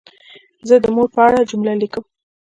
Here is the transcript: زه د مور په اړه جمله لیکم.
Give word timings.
زه 0.67 0.75
د 0.83 0.85
مور 0.95 1.07
په 1.15 1.21
اړه 1.27 1.47
جمله 1.51 1.73
لیکم. 1.81 2.03